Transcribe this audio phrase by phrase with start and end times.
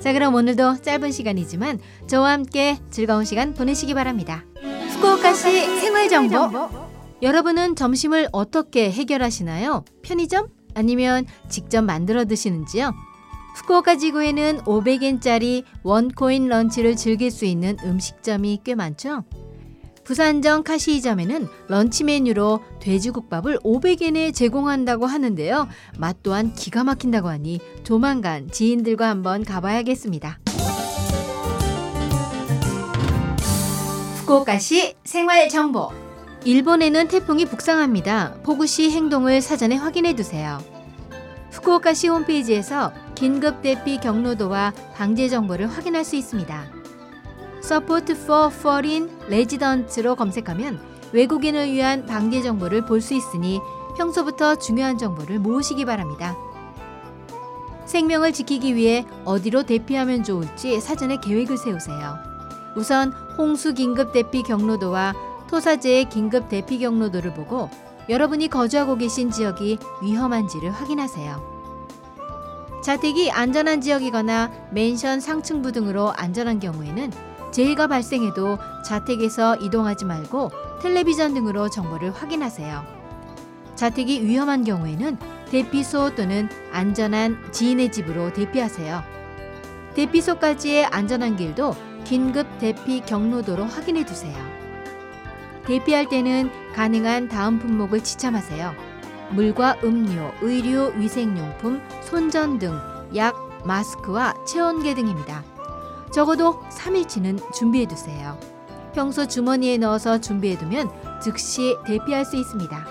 [0.00, 4.44] 자, 그럼 오늘도 짧은 시간이지만 저와 함께 즐거운 시간 보내시기 바랍니다.
[4.94, 6.68] 후쿠오카시 생활 정보.
[7.22, 9.84] 여러분은 점심을 어떻게 해결하시나요?
[10.02, 10.48] 편의점?
[10.74, 12.92] 아니면 직접 만들어 드시는지요?
[13.56, 19.24] 후쿠오카 지구에는 500엔짜리 원코인 런치를 즐길 수 있는 음식점이 꽤 많죠.
[20.04, 25.68] 부산정 카시이점에는 런치 메뉴로 돼지국밥을 500엔에 제공한다고 하는데요.
[25.98, 30.38] 맛 또한 기가 막힌다고 하니 조만간 지인들과 한번 가봐야겠습니다.
[34.20, 35.90] 후쿠오카시 생활 정보.
[36.44, 38.40] 일본에는 태풍이 북상합니다.
[38.42, 40.58] 폭우시 행동을 사전에 확인해 두세요.
[41.50, 46.83] 후쿠오카시 홈페이지에서 긴급 대피 경로도와 방제 정보를 확인할 수 있습니다.
[47.64, 50.78] Support for Foreign Residents로 검색하면
[51.12, 53.58] 외국인을 위한 방제 정보를 볼 수 있으니
[53.96, 56.36] 평소부터 중요한 정보를 모으시기 바랍니다.
[57.86, 62.18] 생명을 지키기 위해 어디로 대피하면 좋을지 사전에 계획을 세우세요.
[62.76, 65.14] 우선 홍수 긴급 대피 경로도와
[65.48, 67.70] 토사재의 긴급 대피 경로도를 보고
[68.10, 71.54] 여러분이 거주하고 계신 지역이 위험한지를 확인하세요.
[72.82, 77.10] 자택이 안전한 지역이거나 맨션 상층부 등으로 안전한 경우에는
[77.54, 80.50] 재해가 발생해도 자택에서 이동하지 말고
[80.82, 82.84] 텔레비전 등으로 정보를 확인하세요.
[83.76, 85.16] 자택이 위험한 경우에는
[85.50, 89.04] 대피소 또는 안전한 지인의 집으로 대피하세요.
[89.94, 94.34] 대피소까지의 안전한 길도 긴급 대피 경로도로 확인해 두세요.
[95.64, 98.74] 대피할 때는 가능한 다음 품목을 지참하세요.
[99.30, 102.76] 물과 음료, 의류, 위생용품, 손전 등
[103.14, 105.53] 약, 마스크와 체온계 등입니다.
[106.14, 108.38] 적어도 3일치는 준비해 두세요.
[108.94, 110.88] 평소 주머니에 넣어서 준비해 두면
[111.20, 112.86] 즉시 대피할 수 있습니다.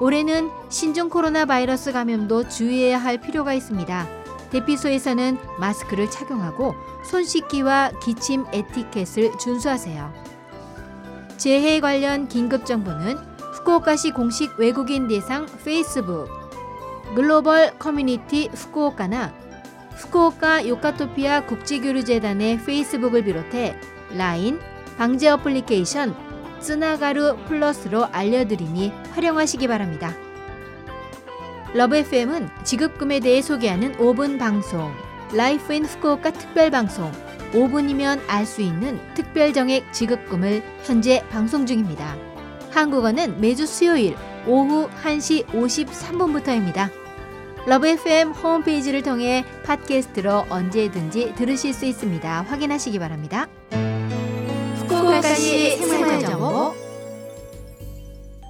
[0.00, 4.08] 올해는 신종 코로나 바이러스 감염도 주의해야 할 필요가 있습니다.
[4.48, 6.74] 대피소에서는 마스크를 착용하고
[7.04, 10.10] 손 씻기와 기침 에티켓을 준수하세요.
[11.36, 13.18] 재해 관련 긴급 정보는
[13.52, 16.30] 후쿠오카시 공식 외국인 대상 페이스북
[17.14, 19.47] 글로벌 커뮤니티 후쿠오카나
[19.98, 23.76] 후쿠오카 요카토피아 국제교류재단의 페이스북을 비롯해
[24.14, 24.60] 라인,
[24.96, 26.14] 방재 어플리케이션
[26.60, 30.14] 쓰나가루 플러스로 알려드리니 활용하시기 바랍니다.
[31.74, 34.92] 러브 FM은 지급금에 대해 소개하는 5분 방송
[35.34, 37.12] Life in Fukuoka 특별 방송
[37.52, 42.16] 5분이면 알 수 있는 특별 정액 지급금을 현재 방송 중입니다.
[42.70, 44.16] 한국어는 매주 수요일
[44.46, 47.07] 오후 1시 53분부터입니다.
[47.68, 52.44] 러브 FM 홈페이지를 통해 팟캐스트로 언제든지 들으실 수 있습니다.
[52.44, 53.46] 확인하시기 바랍니다.
[54.76, 56.74] 후쿠오카시 생활정보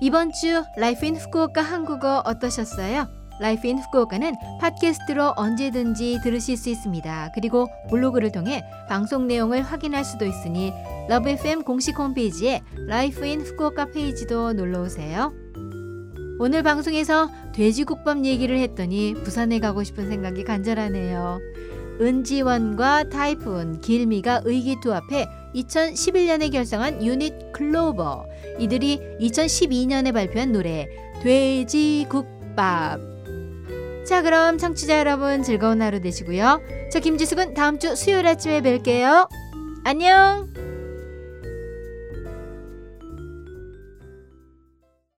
[0.00, 3.06] 이번 주 Life in Fukuoka 한국어 어떠셨어요?
[3.38, 7.30] Life in Fukuoka는 팟캐스트로 언제든지 들으실 수 있습니다.
[7.36, 10.72] 그리고 블로그를 통해 방송 내용을 확인할 수도 있으니
[11.08, 15.32] Love FM 공식 홈페이지에 Life in Fukuoka 페이지도 놀러 오세요.
[16.38, 21.40] 오늘 방송에서 돼지국밥 얘기를 했더니 부산에 가고 싶은 생각이 간절하네요.
[22.00, 28.26] 은지원과 타이푼, 길미가 의기투합해 2011년에 결성한 유닛 클로버.
[28.58, 30.88] 이들이 2012년에 발표한 노래
[31.22, 33.00] 돼지국밥.
[34.04, 36.60] 자, 그럼 청취자 여러분 즐거운 하루 되시고요.
[36.92, 39.28] 저 김지숙은 다음 주 수요일 아침에 뵐게요.
[39.84, 40.73] 안녕!